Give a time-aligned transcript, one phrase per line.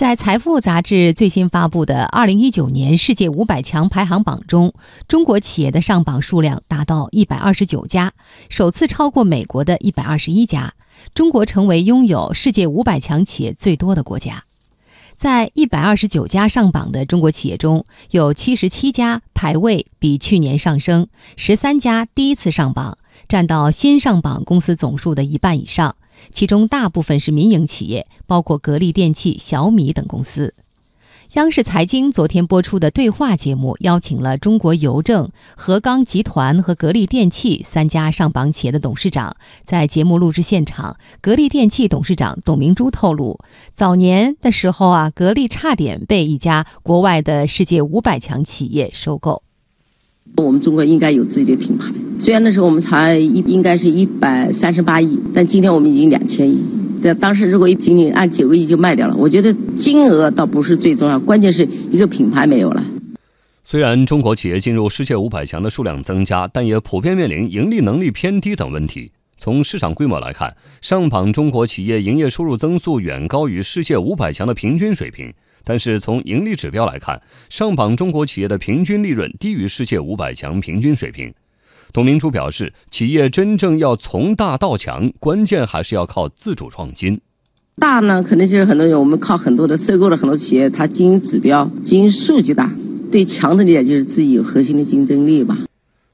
[0.00, 4.72] 在《财富》杂志最新发布的2019年世界五百强排行榜中，
[5.06, 8.14] 中国企业的上榜数量达到129家，
[8.48, 10.72] 首次超过美国的一百二十一家。
[11.12, 14.44] 中国成为拥有世界五百强企业最多的国家。
[15.16, 22.96] 在129家上榜的中国企业中，有77家排位比去年上升，13家第一次上榜，
[23.28, 25.94] 占到新上榜公司总数的一半以上。
[26.32, 30.54] 其中大部分是民营企业，包括格力电器、小米等公司。
[31.34, 39.36] 央视财经昨天播出的对话节目邀请了中国邮政、河钢集团和格力电器三家上榜企业的董事长。
[39.62, 43.38] 在节目录制现场，格力电器董事长董明珠透露，
[43.74, 49.44] 早年的时候啊，格力差点被一家国外的世界五百强企业收购。
[50.36, 51.92] 我们中国应该有自己的品牌。
[52.18, 56.62] 虽然那时候我们才一应该是一百三十八亿，但今天我们已经两千亿。
[57.02, 62.84] 在当时如果仅仅按九个亿就卖掉了，我觉得金额倒不是最重要，关键是一个品牌没有了。
[63.64, 69.10] 虽然中国企业进入世界五百强的数量增加，但也普遍面临盈利能力偏低等问题。
[69.38, 75.32] 从市场规模来看，上榜中国企业营业收入增速远高于世界五百强的平均水平。
[75.64, 81.32] 但是从盈利指标来看，上榜中国企业的平均利润低于世界五百强平均水平。
[81.92, 87.20] 董明珠表示，企业真正要从大到强，关键还是要靠自主创新。
[87.76, 92.72] 大呢，可能就是很多人我们靠很多的收购了很多企业，它经营指标、经营数据大。
[93.10, 95.58] 对强的理解就是自己有核心的竞争力吧。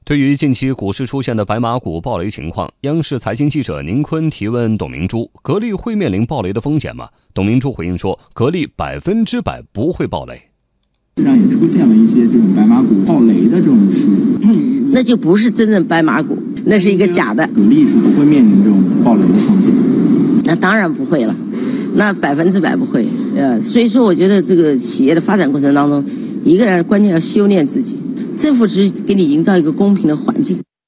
[0.07, 10.41] 对于近期股市出现的白马股暴雷情况，央视财经记者宁坤提问董明珠：“格力会面临暴雷的风险吗？”董明珠回应说：“格力百分之百不会暴雷。”
[11.19, 14.07] 市场也出现了一些这种白马股暴雷的这种事，
[14.93, 17.45] 那就不是真正白马股，那是一个假的。
[17.47, 19.73] 格力是不会面临这种暴雷的风险。
[20.45, 21.35] 那当然不会了，
[21.95, 23.05] 那百分之百不会。
[23.35, 26.05] 呃，所以说我觉得这个企业的发展过程当中，
[26.47, 27.97] 一个人关键要修炼自己。
[28.37, 30.63] 政府只是给你营造一个公平的环境。